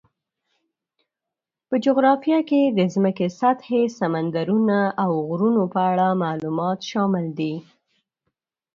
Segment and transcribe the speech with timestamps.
[1.67, 7.53] په جغرافیه کې د ځمکې سطحې، سمندرونو، او غرونو په اړه معلومات شامل دي.